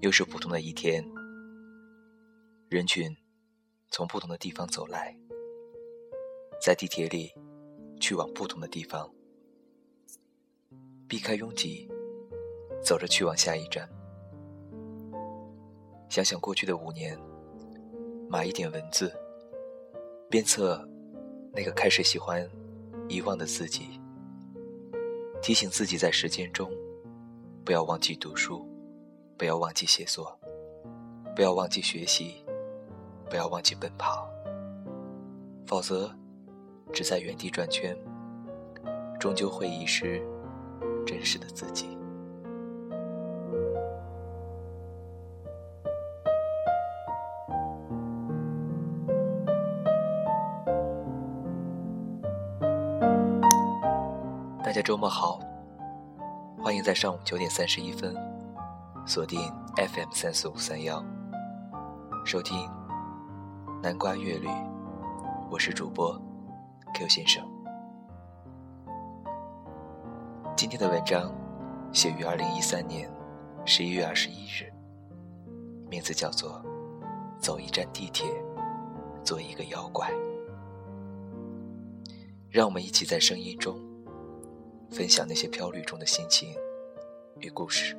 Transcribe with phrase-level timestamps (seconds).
[0.00, 1.02] 又是普通的一天，
[2.68, 3.16] 人群
[3.88, 5.16] 从不同的地方走来，
[6.60, 7.32] 在地铁里
[7.98, 9.10] 去往不同的地方，
[11.08, 11.88] 避开拥挤，
[12.82, 13.88] 走着去往下一站。
[16.10, 17.18] 想想过去的五年，
[18.28, 19.12] 码一点文字，
[20.28, 20.86] 鞭策
[21.52, 22.48] 那个开始喜欢
[23.08, 24.00] 遗忘的自己，
[25.42, 26.70] 提醒自己在时间中
[27.64, 28.68] 不要忘记读书。
[29.36, 30.38] 不要忘记写作，
[31.34, 32.44] 不要忘记学习，
[33.28, 34.28] 不要忘记奔跑，
[35.66, 36.08] 否则
[36.92, 37.98] 只在原地转圈，
[39.18, 40.22] 终究会遗失
[41.04, 41.98] 真实的自己。
[54.74, 55.38] 大家周末好，
[56.58, 58.12] 欢迎在上午九点三十一分。
[59.06, 59.38] 锁定
[59.76, 61.00] FM 三四五三幺，
[62.24, 62.68] 收听
[63.80, 64.48] 南瓜乐旅，
[65.48, 66.20] 我是主播
[66.92, 67.48] Q 先生。
[70.56, 71.32] 今天的文章
[71.92, 73.08] 写于二零一三年
[73.64, 74.72] 十一月二十一日，
[75.88, 76.60] 名字叫做
[77.38, 78.26] 《走一站地铁，
[79.22, 80.10] 做一个妖怪》。
[82.50, 83.78] 让我们一起在声音中
[84.90, 86.54] 分享那些飘旅中的心情
[87.40, 87.96] 与故事。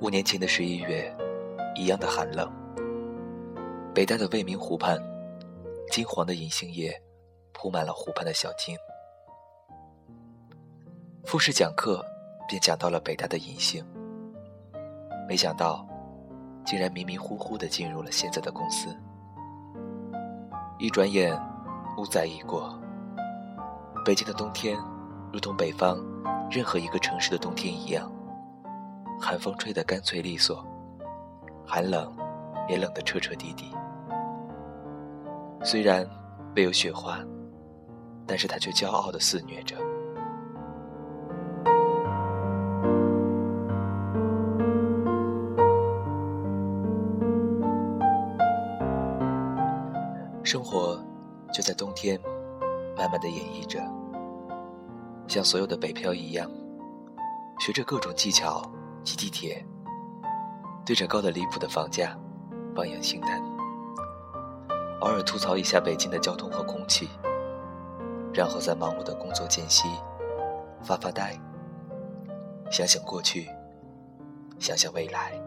[0.00, 1.10] 五年前的十一月，
[1.74, 2.52] 一样的寒冷。
[3.94, 5.00] 北大的未名湖畔，
[5.90, 6.94] 金黄的银杏叶
[7.52, 8.76] 铺满了湖畔的小径。
[11.24, 12.04] 复试讲课，
[12.46, 13.84] 便讲到了北大的银杏。
[15.26, 15.86] 没想到，
[16.64, 18.94] 竟然迷迷糊糊的进入了现在的公司。
[20.78, 21.34] 一转眼，
[21.96, 22.78] 五载已过。
[24.04, 24.78] 北京的冬天，
[25.32, 25.96] 如同北方
[26.50, 28.10] 任何一个城市的冬天一样。
[29.18, 30.62] 寒风吹得干脆利索，
[31.66, 32.14] 寒冷
[32.68, 33.74] 也冷得彻彻底底。
[35.64, 36.06] 虽然
[36.54, 37.18] 没有雪花，
[38.26, 39.74] 但是他却骄傲地肆虐着。
[50.44, 51.02] 生活
[51.52, 52.20] 就在冬天，
[52.96, 53.80] 慢慢的演绎着，
[55.26, 56.48] 像所有的北漂一样，
[57.58, 58.62] 学着各种技巧。
[59.04, 59.62] 挤地铁，
[60.82, 62.18] 对着高的离谱的房价，
[62.74, 63.38] 望洋兴叹；
[65.00, 67.10] 偶尔吐槽一下北京的交通和空气，
[68.32, 69.86] 然后在忙碌的工作间隙
[70.82, 71.38] 发发呆，
[72.70, 73.46] 想想过去，
[74.58, 75.38] 想想未来。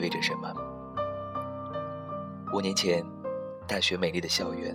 [0.00, 0.50] 意味着什么？
[2.54, 3.04] 五年前，
[3.68, 4.74] 大学美丽的校园，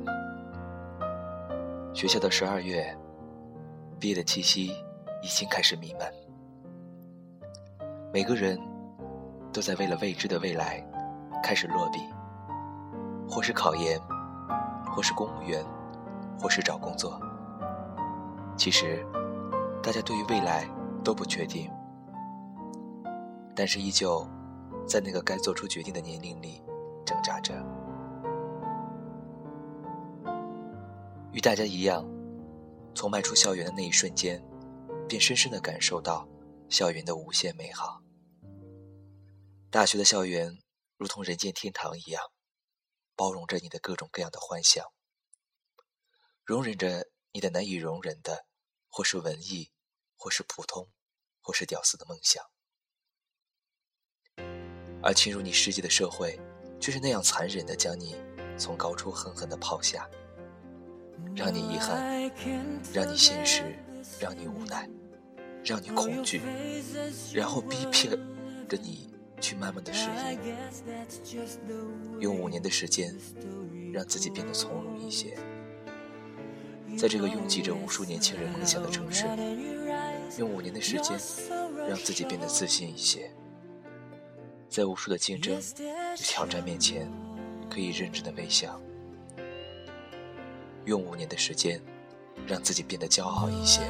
[1.95, 2.95] 学校的十二月，
[3.99, 4.67] 毕业的气息
[5.23, 6.07] 已经开始弥漫。
[8.13, 8.55] 每个人
[9.51, 10.79] 都在为了未知的未来
[11.43, 11.97] 开始落笔，
[13.27, 13.99] 或是考研，
[14.91, 15.65] 或是公务员，
[16.39, 17.19] 或是找工作。
[18.55, 19.03] 其实，
[19.81, 20.69] 大家对于未来
[21.03, 21.67] 都不确定，
[23.55, 24.23] 但是依旧。
[24.87, 26.61] 在那个该做出决定的年龄里
[27.05, 27.53] 挣扎着，
[31.31, 32.05] 与大家一样，
[32.93, 34.41] 从迈出校园的那一瞬间，
[35.07, 36.27] 便深深的感受到
[36.69, 38.01] 校园的无限美好。
[39.71, 40.57] 大学的校园
[40.97, 42.31] 如同人间天堂一样，
[43.15, 44.85] 包容着你的各种各样的幻想，
[46.43, 48.45] 容忍着你的难以容忍的，
[48.87, 49.71] 或是文艺，
[50.15, 50.89] 或是普通，
[51.41, 52.45] 或是屌丝的梦想。
[55.05, 56.39] 而侵入你世界的社会，
[56.79, 58.15] 却是那样残忍的将你
[58.57, 60.09] 从高处狠狠的抛下，
[61.35, 62.27] 让你遗憾，
[62.91, 63.77] 让你现实，
[64.19, 64.89] 让你无奈，
[65.63, 66.41] 让你恐惧，
[67.31, 68.17] 然后逼迫
[68.67, 70.39] 着你去慢慢的适应，
[72.19, 73.15] 用五年的时间
[73.93, 75.37] 让自己变得从容一些，
[76.97, 79.27] 在这个拥挤着无数年轻人梦想的城市，
[80.39, 81.15] 用五年的时间
[81.87, 83.31] 让自己变得自信一些。
[84.75, 87.09] 在无数的竞争与挑战面前，
[87.69, 88.77] 可以认真的微笑。
[90.83, 91.79] 用五年的时间，
[92.45, 93.83] 让自己变得骄傲一些，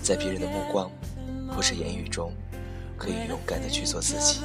[0.00, 0.88] 在别人的目光
[1.48, 2.32] 或是言语中，
[2.96, 4.42] 可以勇敢的去做自己。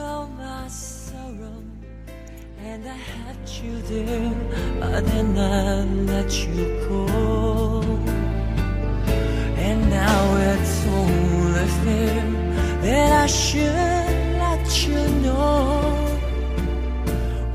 [15.25, 16.19] know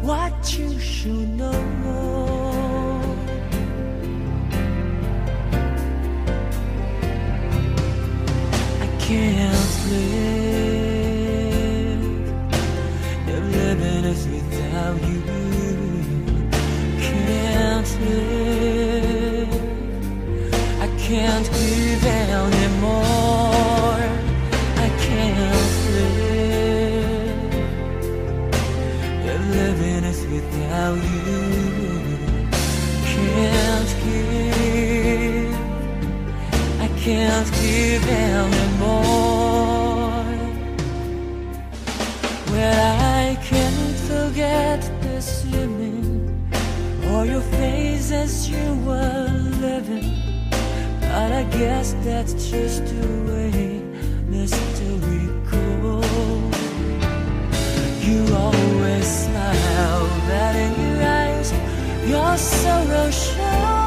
[0.03, 1.70] what you should know.
[33.29, 35.55] can't give,
[36.81, 39.41] I can't give anymore.
[42.51, 46.51] Well, I can't forget the swimming
[47.13, 49.29] or your face as you were
[49.61, 50.09] living.
[51.01, 53.83] But I guess that's just the way
[54.31, 54.87] Mr.
[55.51, 56.61] goes.
[58.07, 61.20] You always smile, and in your eyes.
[62.07, 63.80] Your sorrow show.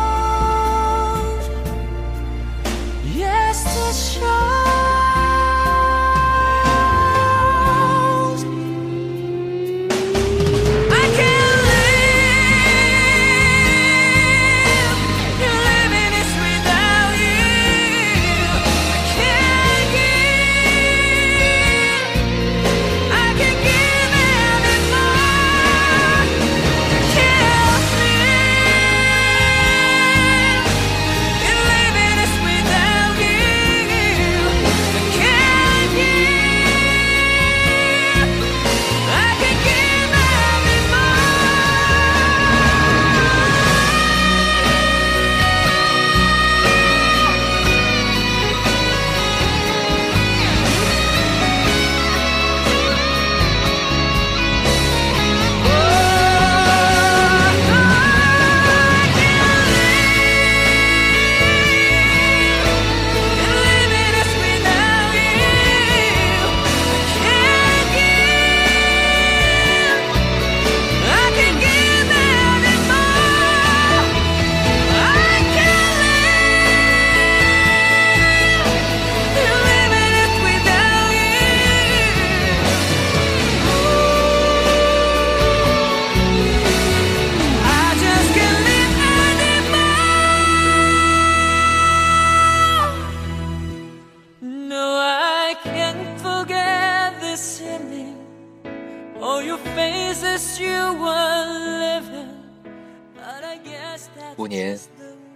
[104.36, 104.80] 五年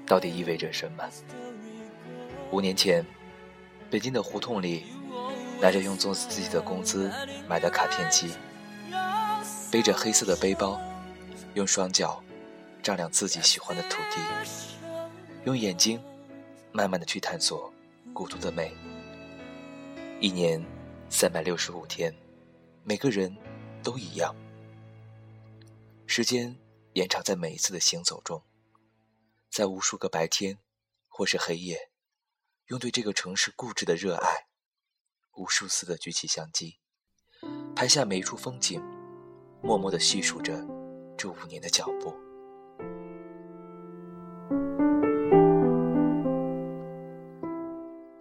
[0.08, 1.04] 到底意味着什么？
[2.50, 3.06] 五年前，
[3.92, 4.86] 北京的胡同里，
[5.62, 7.12] 拿着用作自己的工资
[7.48, 8.32] 买的卡片机，
[9.72, 10.82] 背着黑色的背包，
[11.54, 12.24] 用双脚
[12.82, 14.20] 丈量自己喜欢的土地，
[15.44, 16.02] 用眼睛
[16.72, 17.72] 慢慢的去探索
[18.14, 18.74] 孤独的美。
[20.20, 20.60] 一年
[21.08, 22.12] 三百六十五天，
[22.84, 23.36] 每个人
[23.84, 24.36] 都一样。
[26.10, 26.58] 时间
[26.94, 28.42] 延长在每一次的行走中，
[29.52, 30.58] 在无数个白天，
[31.10, 31.92] 或是黑夜，
[32.68, 34.48] 用对这个城市固执的热爱，
[35.34, 36.80] 无数次的举起相机，
[37.76, 38.82] 拍下每一处风景，
[39.62, 40.66] 默默的细数着
[41.18, 42.16] 这五年的脚步。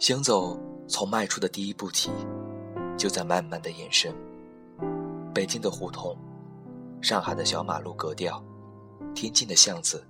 [0.01, 2.11] 行走从迈出的第一步起，
[2.99, 4.13] 就在慢慢的延伸。
[5.33, 6.19] 北京的胡同。
[7.03, 8.43] 上海的小马路格调，
[9.15, 10.03] 天津的巷子，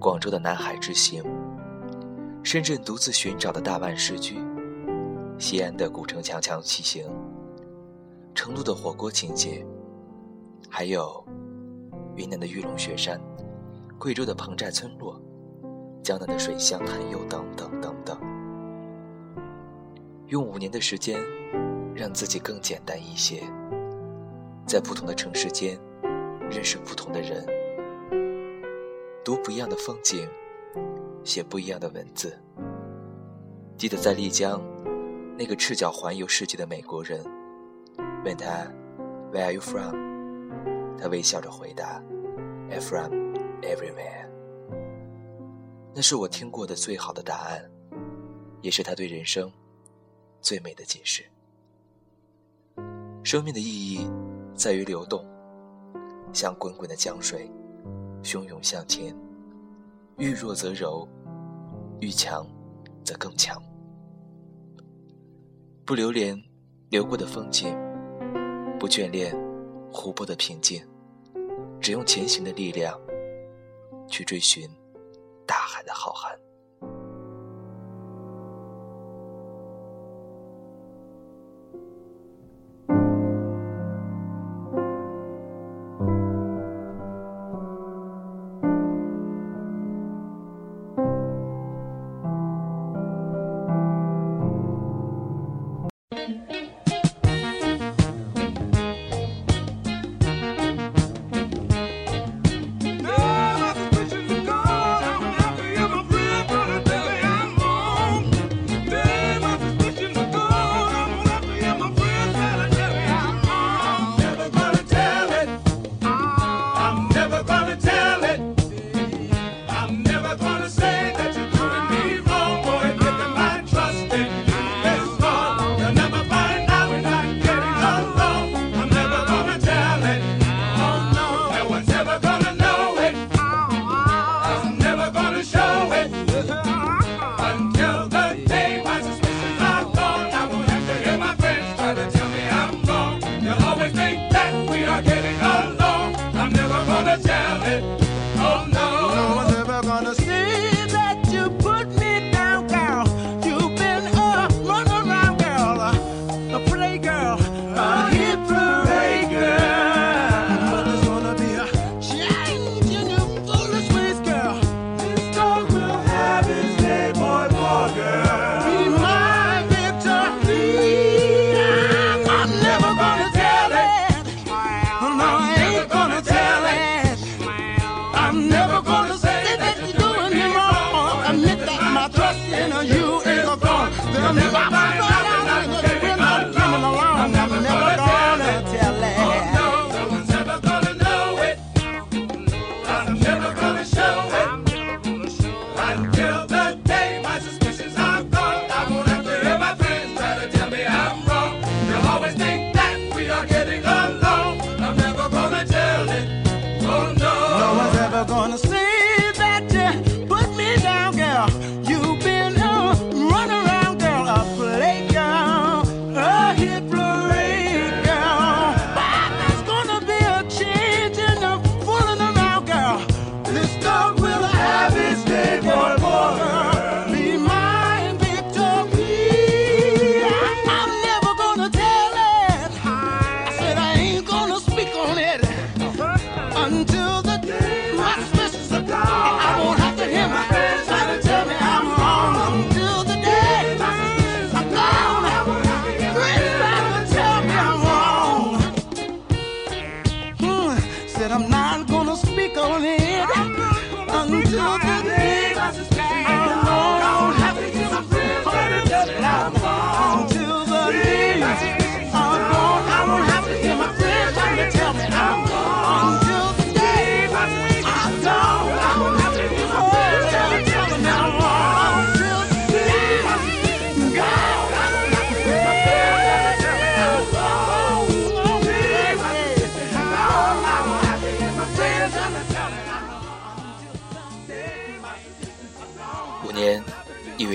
[0.00, 1.22] 广州的南海之行，
[2.42, 4.38] 深圳独自寻找的大万世居，
[5.38, 7.04] 西安的古城墙墙骑行，
[8.34, 9.66] 成都的火锅情节，
[10.70, 11.22] 还有
[12.16, 13.20] 云南的玉龙雪山，
[13.98, 15.20] 贵州的彭寨村落，
[16.02, 18.18] 江南的水乡潭游等等等等。
[20.28, 21.20] 用五年的时间，
[21.94, 23.42] 让自己更简单一些，
[24.66, 25.78] 在不同的城市间。
[26.50, 27.44] 认识不同的人，
[29.24, 30.28] 读不一样的风景，
[31.24, 32.38] 写不一样的文字。
[33.76, 34.62] 记得在丽江，
[35.36, 37.24] 那个赤脚环游世界的美国人，
[38.24, 38.70] 问他
[39.32, 39.94] “Where are you from？”
[40.96, 42.00] 他微笑着回答
[42.70, 43.12] ：“I'm from
[43.62, 44.28] everywhere。”
[45.92, 47.68] 那是我听过的最好的答案，
[48.62, 49.50] 也是他对人生
[50.40, 51.24] 最美的解释。
[53.24, 54.08] 生命的意义
[54.54, 55.26] 在于流动，
[56.34, 57.48] 像滚滚的江水，
[58.22, 59.16] 汹涌向前，
[60.18, 61.08] 遇弱则柔，
[62.00, 62.44] 遇强
[63.04, 63.62] 则更强。
[65.86, 66.36] 不留恋
[66.90, 67.72] 流过的风景，
[68.80, 69.32] 不眷恋
[69.92, 70.84] 湖泊的平静，
[71.80, 73.00] 只用前行的力量
[74.08, 74.68] 去追寻
[75.46, 76.36] 大海的浩瀚。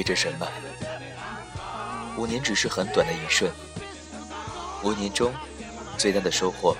[0.10, 0.52] 这什么？
[2.18, 3.54] 五年只是很短的一瞬。
[4.84, 5.32] 五年中，
[6.00, 6.76] 最大的收获，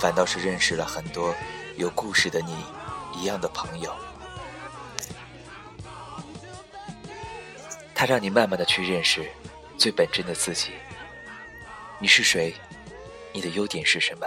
[0.00, 1.34] 反倒是认识了很多
[1.76, 2.56] 有故事的你
[3.12, 3.94] 一样的朋友。
[7.94, 9.30] 他让你慢慢的去认识
[9.76, 10.72] 最本真的自己。
[11.98, 12.54] 你是谁？
[13.34, 14.26] 你的优点是什么？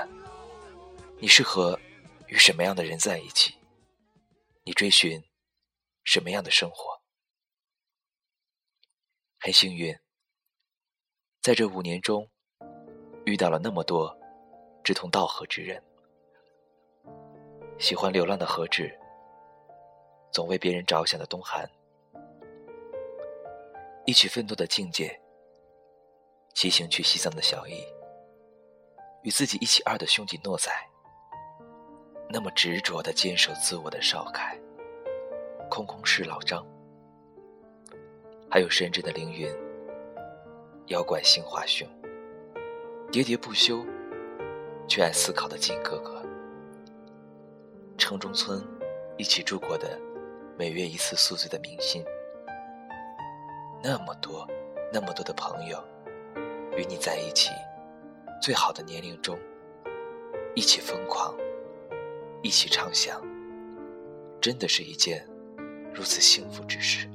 [1.18, 1.80] 你适合
[2.28, 3.56] 与什么样的人在一起？
[4.64, 5.24] 你追寻
[6.04, 6.97] 什么样的生活？
[9.40, 9.96] 很幸运，
[11.44, 12.28] 在这五年中，
[13.24, 14.18] 遇到了那么多
[14.84, 15.82] 志同道合之人。
[17.78, 18.92] 喜欢流浪的何止，
[20.32, 21.70] 总为别人着想的东寒，
[24.08, 25.18] 一起奋斗的境界，
[26.56, 27.86] 骑行去西藏的小易，
[29.22, 30.72] 与自己一起二的兄弟诺仔，
[32.28, 34.60] 那么执着的坚守自我的少凯，
[35.70, 36.66] 空空是老张，
[38.50, 39.54] 还有深圳的凌云，
[40.88, 41.86] 妖怪杏花兄，
[43.12, 43.86] 喋喋不休
[44.88, 46.24] 却爱思考的金哥哥，
[47.98, 48.64] 城中村
[49.18, 50.00] 一起住过的
[50.58, 52.04] 每月一次宿醉的明星，
[53.84, 54.48] 那么多
[54.94, 55.84] 那么多的朋友，
[56.78, 57.52] 与你在一起，
[58.42, 59.38] 最好的年龄中，
[60.56, 61.36] 一起疯狂，
[62.42, 63.22] 一起畅想，
[64.40, 65.28] 真的是一件。
[65.94, 67.10] 如此幸福之事。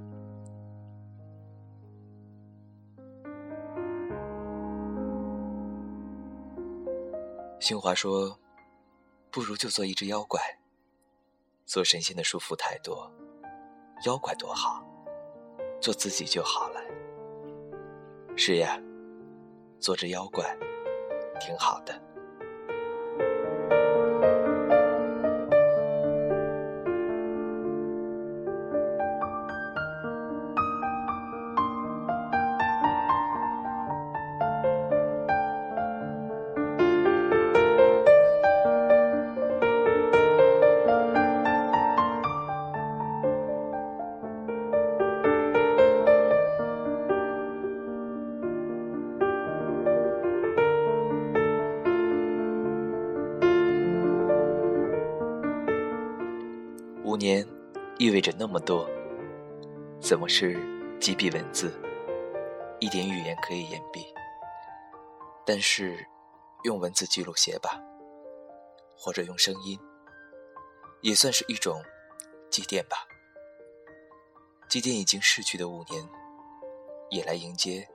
[7.62, 8.36] 新华说
[9.30, 10.40] ：“不如就做一只妖怪。
[11.64, 13.08] 做神仙的束缚太多，
[14.04, 14.84] 妖怪多好，
[15.80, 16.80] 做自己就好了。”
[18.36, 18.82] 是呀，
[19.78, 20.58] 做只妖怪，
[21.40, 21.94] 挺好的。
[57.12, 57.46] 五年，
[57.98, 58.88] 意味着那么多。
[60.00, 60.58] 怎么是
[60.98, 61.70] 几笔文字，
[62.80, 64.06] 一点语言可以言毕？
[65.44, 66.08] 但是，
[66.64, 67.78] 用文字记录写吧，
[68.96, 69.78] 或者用声音，
[71.02, 71.82] 也算是一种
[72.48, 72.96] 祭奠吧。
[74.70, 76.08] 祭奠已经逝去的五年，
[77.10, 77.86] 也来迎接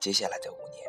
[0.00, 0.87] 接下来的五年。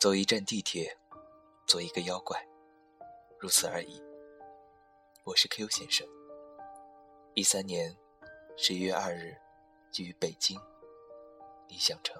[0.00, 0.96] 走一站地铁，
[1.66, 2.48] 做一个妖怪，
[3.38, 4.02] 如此而已。
[5.24, 6.08] 我是 Q 先生。
[7.34, 7.94] 一三年
[8.56, 9.36] 十一月二日，
[9.92, 10.58] 居于北京
[11.68, 12.16] 理想城。